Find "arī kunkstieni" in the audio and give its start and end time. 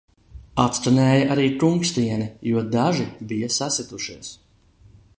1.35-2.29